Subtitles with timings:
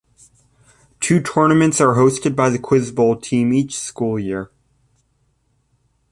[0.99, 4.49] Two tournaments are hosted by the Quiz Bowl Team each school year.